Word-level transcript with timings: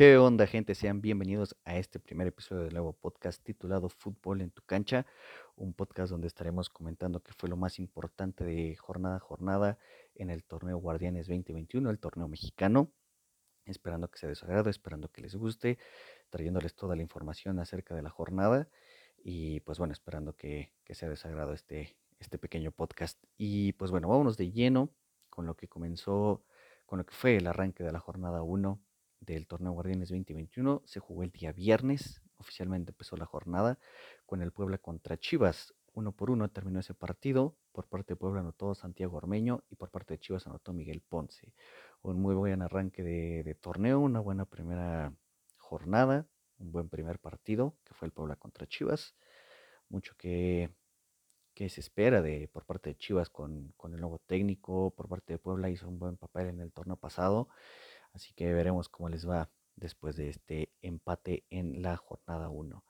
¿Qué 0.00 0.16
onda, 0.16 0.46
gente? 0.46 0.74
Sean 0.74 1.02
bienvenidos 1.02 1.58
a 1.66 1.76
este 1.76 2.00
primer 2.00 2.26
episodio 2.26 2.62
del 2.62 2.72
nuevo 2.72 2.94
podcast 2.94 3.44
titulado 3.44 3.90
Fútbol 3.90 4.40
en 4.40 4.50
tu 4.50 4.62
cancha, 4.62 5.04
un 5.56 5.74
podcast 5.74 6.10
donde 6.10 6.26
estaremos 6.26 6.70
comentando 6.70 7.22
qué 7.22 7.34
fue 7.34 7.50
lo 7.50 7.58
más 7.58 7.78
importante 7.78 8.42
de 8.42 8.76
jornada 8.76 9.16
a 9.16 9.20
jornada 9.20 9.78
en 10.14 10.30
el 10.30 10.42
torneo 10.42 10.78
Guardianes 10.78 11.26
2021, 11.26 11.90
el 11.90 11.98
torneo 11.98 12.28
mexicano. 12.28 12.90
Esperando 13.66 14.10
que 14.10 14.18
sea 14.18 14.30
de 14.30 14.36
su 14.36 14.46
agrado, 14.46 14.70
esperando 14.70 15.12
que 15.12 15.20
les 15.20 15.34
guste, 15.34 15.76
trayéndoles 16.30 16.74
toda 16.74 16.96
la 16.96 17.02
información 17.02 17.58
acerca 17.58 17.94
de 17.94 18.00
la 18.00 18.08
jornada 18.08 18.70
y 19.22 19.60
pues 19.60 19.76
bueno, 19.76 19.92
esperando 19.92 20.34
que, 20.34 20.72
sea 20.88 21.10
de 21.10 21.16
su 21.16 21.28
agrado 21.28 21.52
este, 21.52 21.94
este 22.20 22.38
pequeño 22.38 22.72
podcast. 22.72 23.22
Y 23.36 23.74
pues 23.74 23.90
bueno, 23.90 24.08
vámonos 24.08 24.38
de 24.38 24.50
lleno 24.50 24.94
con 25.28 25.44
lo 25.44 25.56
que 25.56 25.68
comenzó, 25.68 26.42
con 26.86 27.00
lo 27.00 27.04
que 27.04 27.14
fue 27.14 27.36
el 27.36 27.46
arranque 27.46 27.84
de 27.84 27.92
la 27.92 28.00
jornada 28.00 28.42
1 28.42 28.80
del 29.34 29.46
torneo 29.46 29.72
Guardianes 29.72 30.08
2021 30.08 30.82
se 30.84 31.00
jugó 31.00 31.22
el 31.22 31.30
día 31.30 31.52
viernes, 31.52 32.22
oficialmente 32.36 32.90
empezó 32.92 33.16
la 33.16 33.26
jornada 33.26 33.78
con 34.26 34.42
el 34.42 34.52
Puebla 34.52 34.78
contra 34.78 35.18
Chivas. 35.18 35.74
Uno 35.92 36.12
por 36.12 36.30
uno 36.30 36.48
terminó 36.50 36.80
ese 36.80 36.94
partido. 36.94 37.56
Por 37.72 37.86
parte 37.88 38.14
de 38.14 38.16
Puebla 38.16 38.40
anotó 38.40 38.74
Santiago 38.74 39.16
Ormeño 39.16 39.64
y 39.70 39.76
por 39.76 39.90
parte 39.90 40.14
de 40.14 40.18
Chivas 40.18 40.46
anotó 40.46 40.72
Miguel 40.72 41.00
Ponce. 41.00 41.52
Un 42.02 42.20
muy 42.20 42.34
buen 42.34 42.62
arranque 42.62 43.02
de, 43.02 43.54
torneo, 43.56 44.00
una 44.00 44.20
buena 44.20 44.44
primera 44.44 45.12
jornada, 45.56 46.26
un 46.58 46.72
buen 46.72 46.88
primer 46.88 47.18
partido 47.18 47.76
que 47.84 47.94
fue 47.94 48.06
el 48.06 48.12
Puebla 48.12 48.36
contra 48.36 48.66
Chivas. 48.66 49.14
Mucho 49.88 50.14
que, 50.16 50.70
que 51.54 51.68
se 51.68 51.80
espera 51.80 52.22
de, 52.22 52.48
por 52.48 52.64
parte 52.64 52.90
de 52.90 52.96
Chivas 52.96 53.30
con, 53.30 53.72
con 53.76 53.94
el 53.94 54.00
nuevo 54.00 54.18
técnico, 54.26 54.92
por 54.92 55.08
parte 55.08 55.34
de 55.34 55.38
Puebla 55.38 55.70
hizo 55.70 55.88
un 55.88 55.98
buen 55.98 56.16
papel 56.16 56.48
en 56.48 56.60
el 56.60 56.72
torneo 56.72 56.96
pasado 56.96 57.48
Así 58.12 58.32
que 58.34 58.52
veremos 58.52 58.88
cómo 58.88 59.08
les 59.08 59.28
va 59.28 59.50
después 59.76 60.16
de 60.16 60.28
este 60.28 60.72
empate 60.82 61.44
en 61.50 61.82
la 61.82 61.96
jornada 61.96 62.48
1. 62.48 62.84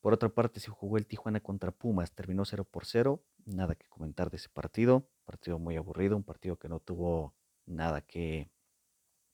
Por 0.00 0.12
otra 0.12 0.28
parte, 0.28 0.60
se 0.60 0.70
jugó 0.70 0.98
el 0.98 1.06
Tijuana 1.06 1.40
contra 1.40 1.72
Pumas, 1.72 2.12
terminó 2.12 2.44
0 2.44 2.64
por 2.64 2.84
0, 2.84 3.22
nada 3.44 3.74
que 3.74 3.88
comentar 3.88 4.30
de 4.30 4.36
ese 4.36 4.48
partido, 4.48 5.08
partido 5.24 5.58
muy 5.58 5.76
aburrido, 5.76 6.16
un 6.16 6.24
partido 6.24 6.58
que 6.58 6.68
no 6.68 6.80
tuvo 6.80 7.34
nada 7.64 8.02
que, 8.02 8.50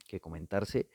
que 0.06 0.20
comentarse. 0.20 0.88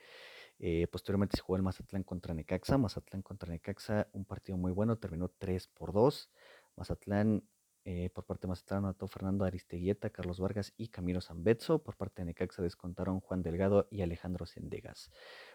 Eh, 0.59 0.87
posteriormente 0.87 1.37
se 1.37 1.43
jugó 1.43 1.57
el 1.57 1.63
Mazatlán 1.63 2.03
contra 2.03 2.33
Necaxa, 2.33 2.77
Mazatlán 2.77 3.21
contra 3.21 3.51
Necaxa, 3.51 4.07
un 4.13 4.25
partido 4.25 4.57
muy 4.57 4.71
bueno, 4.71 4.97
terminó 4.97 5.29
3 5.29 5.67
por 5.67 5.93
2. 5.93 6.31
Mazatlán 6.75 7.43
eh, 7.89 8.09
por 8.09 8.25
parte 8.25 8.41
de 8.41 8.49
Mazatlán 8.49 8.83
anotó 8.83 9.07
Fernando 9.07 9.45
Aristeguieta, 9.45 10.09
Carlos 10.09 10.41
Vargas 10.41 10.73
y 10.75 10.89
Camilo 10.89 11.21
Zambetso. 11.21 11.81
Por 11.81 11.95
parte 11.95 12.21
de 12.21 12.25
Necaxa 12.25 12.61
descontaron 12.61 13.21
Juan 13.21 13.41
Delgado 13.41 13.87
y 13.89 14.01
Alejandro 14.01 14.45
Sendegas. 14.45 15.09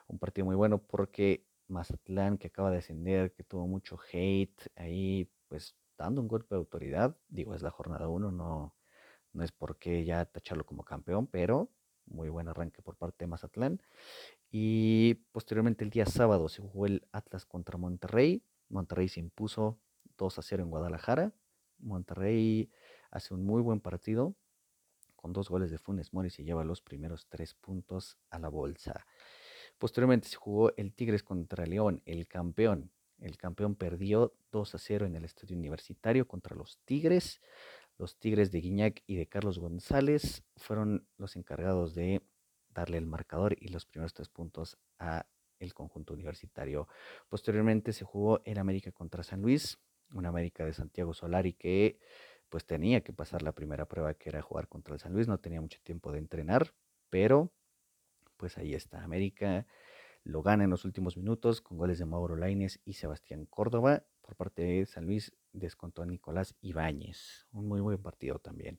Un 0.07 0.19
partido 0.19 0.47
muy 0.47 0.57
bueno 0.57 0.79
porque 0.79 1.45
Mazatlán, 1.69 2.39
que 2.39 2.47
acaba 2.47 2.71
de 2.71 2.79
ascender, 2.79 3.35
que 3.35 3.45
tuvo 3.45 3.67
mucho 3.67 3.99
hate, 4.11 4.63
ahí 4.77 5.31
pues 5.47 5.77
dando 5.99 6.23
un 6.23 6.29
golpe 6.29 6.55
de 6.55 6.61
autoridad. 6.61 7.19
Digo, 7.29 7.55
es 7.55 7.61
la 7.61 7.71
jornada 7.71 8.09
1, 8.09 8.33
no, 8.33 8.75
no 9.35 9.45
es 9.45 9.53
porque 9.53 10.03
ya 10.07 10.25
tacharlo 10.25 10.65
como 10.65 10.85
campeón, 10.85 11.27
pero 11.27 11.71
muy 12.07 12.31
buen 12.31 12.49
arranque 12.49 12.81
por 12.81 12.97
parte 12.97 13.27
de 13.27 13.29
Mazatlán. 13.29 13.83
Y 14.51 15.17
posteriormente 15.33 15.85
el 15.85 15.91
día 15.91 16.07
sábado 16.07 16.49
se 16.49 16.63
jugó 16.63 16.87
el 16.87 17.07
Atlas 17.13 17.45
contra 17.45 17.77
Monterrey. 17.77 18.43
Monterrey 18.71 19.09
se 19.09 19.21
impuso 19.21 19.79
2 20.17 20.39
a 20.39 20.43
0 20.43 20.63
en 20.63 20.71
Guadalajara. 20.71 21.35
Monterrey 21.83 22.71
hace 23.11 23.35
un 23.35 23.45
muy 23.45 23.63
buen 23.63 23.81
partido. 23.81 24.35
Con 25.17 25.33
dos 25.33 25.49
goles 25.49 25.71
de 25.71 25.79
Funes 25.79 26.13
Mori 26.13 26.31
se 26.31 26.43
lleva 26.43 26.65
los 26.65 26.83
primeros 26.83 27.27
tres 27.29 27.55
puntos 27.55 28.19
a 28.31 28.39
la 28.39 28.49
bolsa. 28.49 29.07
Posteriormente 29.79 30.29
se 30.29 30.37
jugó 30.37 30.75
el 30.77 30.95
Tigres 30.95 31.23
contra 31.23 31.67
León, 31.67 32.03
el 32.07 32.27
campeón. 32.27 32.91
El 33.19 33.37
campeón 33.37 33.77
perdió 33.77 34.35
2 34.51 34.75
a 34.75 34.79
0 34.79 35.07
en 35.07 35.15
el 35.15 35.25
estadio 35.25 35.57
universitario 35.57 36.27
contra 36.27 36.57
los 36.57 36.79
Tigres. 36.85 37.41
Los 37.99 38.19
Tigres 38.19 38.51
de 38.51 38.61
Guiñac 38.61 39.03
y 39.07 39.15
de 39.15 39.29
Carlos 39.29 39.61
González 39.61 40.43
fueron 40.57 41.07
los 41.19 41.37
encargados 41.37 41.95
de 41.95 42.21
darle 42.71 42.99
el 42.99 43.07
marcador 43.07 43.57
y 43.61 43.69
los 43.69 43.87
primeros 43.87 44.13
tres 44.15 44.29
puntos 44.29 44.77
a 44.99 45.27
el 45.61 45.75
conjunto 45.75 46.15
universitario. 46.15 46.89
Posteriormente 47.29 47.93
se 47.93 48.05
jugó 48.05 48.41
el 48.45 48.59
América 48.59 48.91
contra 48.91 49.23
San 49.23 49.41
Luis 49.41 49.79
una 50.13 50.29
América 50.29 50.65
de 50.65 50.73
Santiago 50.73 51.15
Solari 51.15 51.53
que 51.53 51.99
pues 52.49 52.67
tenía 52.67 53.01
que 53.03 53.13
pasar 53.13 53.43
la 53.43 53.53
primera 53.53 53.87
prueba 53.87 54.15
que 54.15 54.29
era 54.29 54.43
jugar 54.43 54.69
contra 54.69 54.95
el 54.95 55.01
San 55.01 55.13
Luis, 55.13 55.29
no 55.29 55.39
tenía 55.39 55.61
mucho 55.61 55.79
tiempo 55.83 56.13
de 56.13 56.19
entrenar, 56.19 56.75
pero 57.09 57.53
pues 58.37 58.59
ahí 58.59 58.75
está, 58.75 59.03
América 59.03 59.67
lo 60.25 60.43
gana 60.43 60.65
en 60.65 60.71
los 60.71 60.85
últimos 60.85 61.17
minutos 61.17 61.61
con 61.61 61.79
goles 61.79 61.99
de 61.99 62.05
Mauro 62.05 62.37
Laines 62.37 62.81
y 62.85 62.95
Sebastián 62.95 63.47
Córdoba. 63.47 64.05
Por 64.21 64.37
parte 64.37 64.63
de 64.63 64.87
San 64.87 65.07
Luis 65.07 65.33
descontó 65.53 66.03
a 66.03 66.07
Nicolás 66.07 66.55
Ibáñez. 66.61 67.47
Un 67.53 67.67
muy 67.67 67.81
buen 67.81 68.01
partido 68.01 68.39
también. 68.39 68.79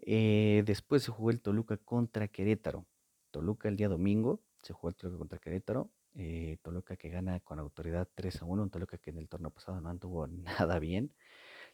Eh, 0.00 0.62
después 0.66 1.02
se 1.02 1.10
jugó 1.10 1.30
el 1.30 1.40
Toluca 1.40 1.78
contra 1.78 2.28
Querétaro. 2.28 2.86
Toluca 3.30 3.68
el 3.68 3.76
día 3.76 3.88
domingo 3.88 4.42
se 4.62 4.72
jugó 4.72 4.90
el 4.90 4.96
Toluca 4.96 5.18
contra 5.18 5.38
Querétaro. 5.38 5.90
Eh, 6.20 6.58
Toluca 6.62 6.96
que 6.96 7.10
gana 7.10 7.38
con 7.38 7.60
autoridad 7.60 8.08
3 8.16 8.42
a 8.42 8.44
1, 8.44 8.62
un 8.64 8.70
Toluca 8.70 8.98
que 8.98 9.10
en 9.10 9.18
el 9.18 9.28
torneo 9.28 9.50
pasado 9.50 9.80
no 9.80 9.88
anduvo 9.88 10.26
nada 10.26 10.80
bien. 10.80 11.14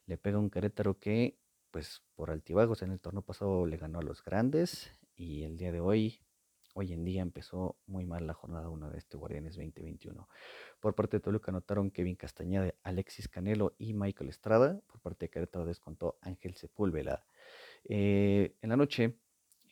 Le 0.06 0.18
pega 0.18 0.38
un 0.38 0.50
Querétaro 0.50 0.98
que, 0.98 1.38
pues 1.70 2.02
por 2.14 2.30
altibajos 2.30 2.82
en 2.82 2.92
el 2.92 3.00
torneo 3.00 3.22
pasado 3.22 3.64
le 3.66 3.78
ganó 3.78 4.00
a 4.00 4.02
los 4.02 4.22
grandes 4.22 4.92
y 5.16 5.44
el 5.44 5.56
día 5.56 5.72
de 5.72 5.80
hoy, 5.80 6.20
hoy 6.74 6.92
en 6.92 7.04
día 7.04 7.22
empezó 7.22 7.78
muy 7.86 8.04
mal 8.04 8.26
la 8.26 8.34
jornada 8.34 8.68
1 8.68 8.90
de 8.90 8.98
este 8.98 9.16
Guardianes 9.16 9.54
2021. 9.54 10.28
Por 10.78 10.94
parte 10.94 11.16
de 11.16 11.20
Toluca 11.22 11.50
anotaron 11.50 11.90
Kevin 11.90 12.16
Castañeda, 12.16 12.74
Alexis 12.82 13.28
Canelo 13.28 13.74
y 13.78 13.94
Michael 13.94 14.28
Estrada. 14.28 14.78
Por 14.86 15.00
parte 15.00 15.24
de 15.24 15.30
Querétaro 15.30 15.64
descontó 15.64 16.18
Ángel 16.20 16.54
Sepúlveda. 16.54 17.24
Eh, 17.84 18.56
en 18.60 18.68
la 18.68 18.76
noche, 18.76 19.16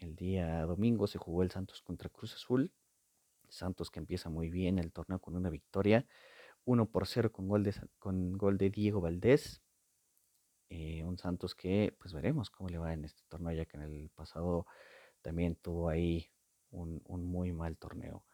el 0.00 0.16
día 0.16 0.62
domingo, 0.62 1.06
se 1.06 1.19
jugó 1.19 1.43
el 1.43 1.50
Santos 1.50 1.83
contra 1.83 2.09
Cruz 2.09 2.34
Azul. 2.34 2.72
Santos 3.52 3.90
que 3.90 4.00
empieza 4.00 4.30
muy 4.30 4.50
bien 4.50 4.78
el 4.78 4.92
torneo 4.92 5.20
con 5.20 5.36
una 5.36 5.50
victoria. 5.50 6.06
1 6.64 6.90
por 6.90 7.06
0 7.06 7.32
con 7.32 7.48
gol 7.48 7.64
de, 7.64 7.74
con 7.98 8.32
gol 8.32 8.58
de 8.58 8.70
Diego 8.70 9.00
Valdés. 9.00 9.62
Eh, 10.70 11.04
un 11.04 11.18
Santos 11.18 11.54
que 11.54 11.94
pues 11.98 12.14
veremos 12.14 12.50
cómo 12.50 12.68
le 12.70 12.78
va 12.78 12.92
en 12.92 13.04
este 13.04 13.22
torneo, 13.28 13.52
ya 13.52 13.66
que 13.66 13.76
en 13.76 13.82
el 13.82 14.10
pasado 14.14 14.66
también 15.20 15.56
tuvo 15.56 15.88
ahí 15.88 16.30
un, 16.70 17.02
un 17.04 17.24
muy 17.24 17.52
mal 17.52 17.76
torneo. 17.76 18.24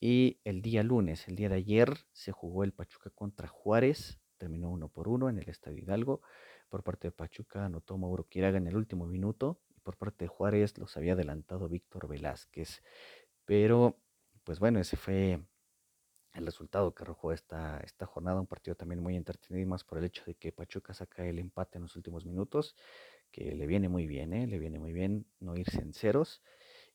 Y 0.00 0.40
el 0.44 0.62
día 0.62 0.82
lunes, 0.82 1.28
el 1.28 1.36
día 1.36 1.48
de 1.50 1.56
ayer, 1.56 1.94
se 2.12 2.32
jugó 2.32 2.64
el 2.64 2.72
Pachuca 2.72 3.10
contra 3.10 3.48
Juárez. 3.48 4.18
Terminó 4.38 4.70
uno 4.70 4.88
por 4.88 5.08
uno 5.08 5.28
en 5.28 5.38
el 5.38 5.48
Estadio 5.48 5.78
Hidalgo. 5.78 6.22
Por 6.70 6.82
parte 6.82 7.08
de 7.08 7.12
Pachuca 7.12 7.66
anotó 7.66 7.98
Mauro 7.98 8.24
Quiraga 8.24 8.56
en 8.56 8.66
el 8.66 8.76
último 8.76 9.06
minuto. 9.06 9.60
Y 9.76 9.80
por 9.80 9.98
parte 9.98 10.24
de 10.24 10.28
Juárez 10.28 10.78
los 10.78 10.96
había 10.96 11.12
adelantado 11.12 11.68
Víctor 11.68 12.08
Velázquez. 12.08 12.82
Pero 13.44 13.98
pues 14.44 14.58
bueno, 14.58 14.80
ese 14.80 14.96
fue 14.96 15.40
el 16.34 16.46
resultado 16.46 16.94
que 16.94 17.02
arrojó 17.02 17.32
esta, 17.32 17.80
esta 17.80 18.06
jornada, 18.06 18.40
un 18.40 18.46
partido 18.46 18.76
también 18.76 19.02
muy 19.02 19.16
entretenido, 19.16 19.68
más 19.68 19.84
por 19.84 19.98
el 19.98 20.04
hecho 20.04 20.22
de 20.26 20.34
que 20.34 20.52
Pachuca 20.52 20.94
saca 20.94 21.24
el 21.26 21.38
empate 21.38 21.78
en 21.78 21.82
los 21.82 21.96
últimos 21.96 22.24
minutos, 22.24 22.76
que 23.32 23.54
le 23.54 23.66
viene 23.66 23.88
muy 23.88 24.06
bien, 24.06 24.32
¿eh? 24.32 24.46
le 24.46 24.58
viene 24.58 24.78
muy 24.78 24.92
bien 24.92 25.26
no 25.40 25.56
irse 25.56 25.80
en 25.80 25.92
ceros. 25.92 26.42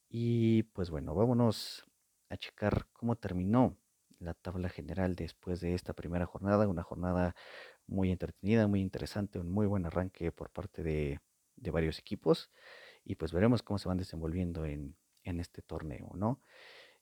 Y 0.09 0.63
pues 0.63 0.89
bueno, 0.89 1.16
vámonos 1.16 1.85
a 2.29 2.38
checar 2.38 2.88
cómo 2.94 3.17
terminó 3.17 3.77
la 4.19 4.33
tabla 4.33 4.69
general 4.69 5.16
después 5.16 5.59
de 5.59 5.73
esta 5.73 5.94
primera 5.94 6.25
jornada, 6.25 6.67
una 6.67 6.83
jornada 6.83 7.35
muy 7.88 8.12
entretenida, 8.12 8.67
muy 8.67 8.81
interesante, 8.81 9.39
un 9.39 9.51
muy 9.51 9.67
buen 9.67 9.85
arranque 9.85 10.31
por 10.31 10.50
parte 10.50 10.83
de, 10.83 11.19
de 11.56 11.72
varios 11.72 12.00
equipos 12.00 12.51
y 13.03 13.16
pues 13.16 13.33
veremos 13.33 13.62
cómo 13.62 13.77
se 13.77 13.88
van 13.88 13.97
desenvolviendo 13.97 14.66
en, 14.66 14.95
en 15.23 15.39
este 15.39 15.62
torneo, 15.62 16.12
¿no? 16.16 16.41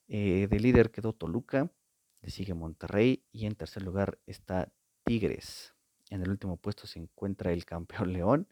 Eh, 0.08 0.46
de 0.48 0.60
líder 0.60 0.90
quedó 0.90 1.12
Toluca, 1.12 1.70
le 2.20 2.30
sigue 2.30 2.54
Monterrey 2.54 3.24
y 3.32 3.46
en 3.46 3.54
tercer 3.54 3.82
lugar 3.82 4.18
está 4.26 4.72
Tigres. 5.04 5.74
En 6.10 6.22
el 6.22 6.30
último 6.30 6.56
puesto 6.56 6.86
se 6.86 6.98
encuentra 6.98 7.52
el 7.52 7.64
campeón 7.64 8.12
León, 8.12 8.48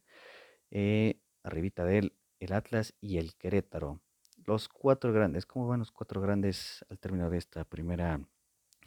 eh, 0.70 1.20
arribita 1.42 1.84
de 1.84 1.98
él 1.98 2.16
el 2.40 2.52
Atlas 2.52 2.94
y 3.00 3.18
el 3.18 3.34
Querétaro. 3.36 4.00
Los 4.44 4.68
cuatro 4.68 5.12
grandes, 5.12 5.46
¿cómo 5.46 5.68
van 5.68 5.78
los 5.78 5.92
cuatro 5.92 6.20
grandes 6.20 6.84
al 6.90 6.98
término 6.98 7.30
de 7.30 7.38
esta 7.38 7.64
primera 7.64 8.20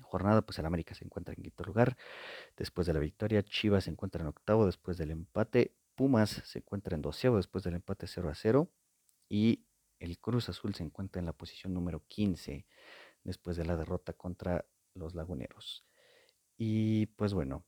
jornada? 0.01 0.41
Pues 0.41 0.59
el 0.59 0.65
América 0.65 0.93
se 0.93 1.05
encuentra 1.05 1.33
en 1.33 1.41
quinto 1.41 1.63
lugar 1.63 1.95
después 2.57 2.85
de 2.85 2.93
la 2.93 2.99
victoria, 2.99 3.43
Chivas 3.43 3.85
se 3.85 3.91
encuentra 3.91 4.21
en 4.21 4.27
octavo 4.27 4.65
después 4.65 4.97
del 4.97 5.11
empate, 5.11 5.73
Pumas 5.95 6.41
se 6.43 6.59
encuentra 6.59 6.95
en 6.95 7.01
doceavo 7.01 7.37
después 7.37 7.63
del 7.63 7.75
empate 7.75 8.07
0 8.07 8.29
a 8.29 8.35
0 8.35 8.69
y 9.29 9.64
el 9.99 10.19
Cruz 10.19 10.49
Azul 10.49 10.75
se 10.75 10.83
encuentra 10.83 11.19
en 11.19 11.25
la 11.25 11.33
posición 11.33 11.73
número 11.73 12.03
15 12.07 12.65
después 13.23 13.57
de 13.57 13.65
la 13.65 13.75
derrota 13.75 14.13
contra 14.13 14.65
los 14.93 15.15
Laguneros. 15.15 15.85
Y 16.57 17.07
pues 17.07 17.33
bueno, 17.33 17.65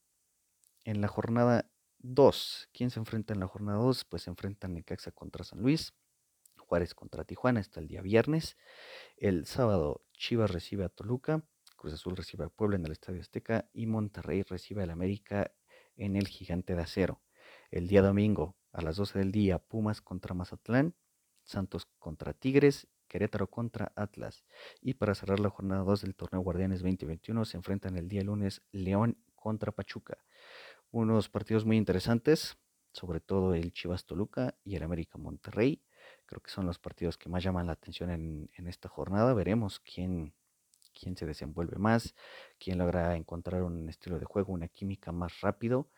en 0.83 1.01
la 1.01 1.07
jornada 1.07 1.69
2, 1.99 2.69
¿quién 2.73 2.89
se 2.89 2.99
enfrenta 2.99 3.33
en 3.33 3.39
la 3.39 3.47
jornada 3.47 3.79
2? 3.79 4.05
Pues 4.05 4.23
se 4.23 4.29
enfrentan 4.29 4.73
Necaxa 4.73 5.11
contra 5.11 5.43
San 5.43 5.61
Luis. 5.61 5.93
Juárez 6.57 6.93
contra 6.93 7.23
Tijuana, 7.23 7.61
está 7.61 7.79
el 7.79 7.87
día 7.87 8.01
viernes. 8.01 8.57
El 9.15 9.45
sábado 9.45 10.03
Chivas 10.13 10.51
recibe 10.51 10.83
a 10.83 10.89
Toluca, 10.89 11.43
Cruz 11.77 11.93
Azul 11.93 12.17
recibe 12.17 12.45
a 12.45 12.49
Puebla 12.49 12.75
en 12.75 12.85
el 12.85 12.91
Estadio 12.91 13.21
Azteca 13.21 13.69
y 13.73 13.85
Monterrey 13.85 14.43
recibe 14.43 14.83
al 14.83 14.89
América 14.89 15.53
en 15.95 16.15
el 16.15 16.27
Gigante 16.27 16.75
de 16.75 16.81
Acero. 16.81 17.21
El 17.71 17.87
día 17.87 18.01
domingo 18.01 18.57
a 18.73 18.81
las 18.81 18.97
12 18.97 19.19
del 19.19 19.31
día 19.31 19.59
Pumas 19.59 20.01
contra 20.01 20.35
Mazatlán, 20.35 20.95
Santos 21.47 21.87
contra 21.97 22.33
Tigres, 22.33 22.87
Querétaro 23.07 23.49
contra 23.49 23.93
Atlas. 23.95 24.43
Y 24.81 24.95
para 24.95 25.15
cerrar 25.15 25.39
la 25.39 25.49
jornada 25.49 25.83
2 25.83 26.01
del 26.01 26.15
torneo 26.15 26.41
Guardianes 26.41 26.81
2021 26.81 27.45
se 27.45 27.57
enfrentan 27.57 27.97
el 27.97 28.09
día 28.09 28.21
lunes 28.21 28.61
León 28.71 29.17
contra 29.33 29.71
Pachuca. 29.71 30.17
Unos 30.91 31.29
partidos 31.29 31.65
muy 31.65 31.77
interesantes, 31.77 32.57
sobre 32.91 33.21
todo 33.21 33.53
el 33.53 33.71
Chivas 33.71 34.05
Toluca 34.05 34.55
y 34.63 34.75
el 34.75 34.83
América 34.83 35.17
Monterrey. 35.17 35.81
Creo 36.25 36.41
que 36.41 36.51
son 36.51 36.65
los 36.65 36.79
partidos 36.79 37.17
que 37.17 37.29
más 37.29 37.43
llaman 37.43 37.67
la 37.67 37.73
atención 37.73 38.09
en, 38.09 38.67
esta 38.67 38.89
jornada. 38.89 39.33
Veremos 39.33 39.79
quién, 39.79 40.33
quién 40.93 41.15
se 41.15 41.25
desenvuelve 41.25 41.77
más, 41.77 42.13
quién 42.59 42.77
logra 42.77 43.15
encontrar 43.15 43.63
un 43.63 43.87
estilo 43.87 44.19
de 44.19 44.25
juego, 44.25 44.51
una 44.51 44.67
química 44.67 45.13
más 45.13 45.39
rápido. 45.39 45.89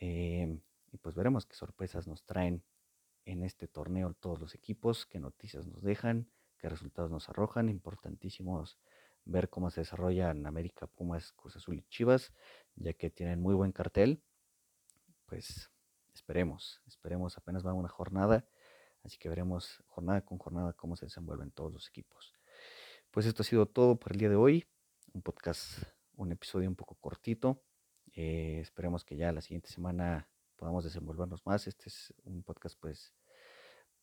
Eh, 0.00 0.58
y 0.90 0.98
pues 0.98 1.14
veremos 1.14 1.46
qué 1.46 1.54
sorpresas 1.54 2.08
nos 2.08 2.24
traen 2.24 2.64
en 3.24 3.42
este 3.42 3.68
torneo 3.68 4.14
todos 4.14 4.40
los 4.40 4.54
equipos, 4.54 5.06
qué 5.06 5.20
noticias 5.20 5.66
nos 5.66 5.82
dejan, 5.82 6.28
qué 6.58 6.68
resultados 6.68 7.10
nos 7.10 7.28
arrojan. 7.28 7.68
Importantísimos 7.68 8.78
ver 9.24 9.48
cómo 9.48 9.70
se 9.70 9.80
desarrollan 9.80 10.46
América, 10.46 10.86
Pumas, 10.86 11.32
Cruz 11.32 11.56
Azul 11.56 11.78
y 11.78 11.82
Chivas, 11.88 12.32
ya 12.76 12.92
que 12.92 13.10
tienen 13.10 13.40
muy 13.40 13.54
buen 13.54 13.72
cartel. 13.72 14.22
Pues 15.26 15.70
esperemos, 16.14 16.82
esperemos, 16.86 17.38
apenas 17.38 17.64
va 17.66 17.72
una 17.72 17.88
jornada, 17.88 18.46
así 19.02 19.18
que 19.18 19.28
veremos 19.28 19.82
jornada 19.86 20.22
con 20.22 20.38
jornada 20.38 20.72
cómo 20.72 20.96
se 20.96 21.06
desenvuelven 21.06 21.50
todos 21.50 21.72
los 21.72 21.88
equipos. 21.88 22.34
Pues 23.10 23.26
esto 23.26 23.42
ha 23.42 23.44
sido 23.44 23.66
todo 23.66 23.96
por 23.96 24.12
el 24.12 24.18
día 24.18 24.28
de 24.28 24.36
hoy, 24.36 24.66
un 25.12 25.22
podcast, 25.22 25.82
un 26.16 26.32
episodio 26.32 26.68
un 26.68 26.76
poco 26.76 26.94
cortito. 26.96 27.62
Eh, 28.14 28.58
esperemos 28.60 29.04
que 29.04 29.16
ya 29.16 29.32
la 29.32 29.40
siguiente 29.40 29.68
semana 29.68 30.28
podamos 30.62 30.84
desenvolvernos 30.84 31.44
más. 31.44 31.66
Este 31.66 31.88
es 31.88 32.14
un 32.22 32.44
podcast 32.44 32.78
pues, 32.78 33.12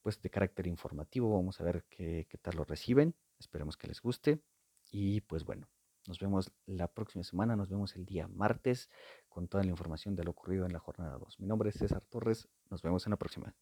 pues 0.01 0.21
de 0.21 0.29
carácter 0.29 0.67
informativo. 0.67 1.33
Vamos 1.33 1.61
a 1.61 1.63
ver 1.63 1.85
qué, 1.89 2.27
qué 2.29 2.37
tal 2.37 2.57
lo 2.57 2.65
reciben. 2.65 3.15
Esperemos 3.39 3.77
que 3.77 3.87
les 3.87 4.01
guste. 4.01 4.43
Y 4.91 5.21
pues 5.21 5.45
bueno, 5.45 5.69
nos 6.05 6.19
vemos 6.19 6.51
la 6.65 6.89
próxima 6.89 7.23
semana. 7.23 7.55
Nos 7.55 7.69
vemos 7.69 7.95
el 7.95 8.05
día 8.05 8.27
martes 8.27 8.89
con 9.29 9.47
toda 9.47 9.63
la 9.63 9.69
información 9.69 10.17
de 10.17 10.25
lo 10.25 10.31
ocurrido 10.31 10.65
en 10.65 10.73
la 10.73 10.79
jornada 10.79 11.17
2. 11.17 11.39
Mi 11.39 11.47
nombre 11.47 11.69
es 11.69 11.75
César 11.75 12.03
Torres. 12.09 12.49
Nos 12.69 12.81
vemos 12.81 13.07
en 13.07 13.11
la 13.11 13.17
próxima. 13.17 13.55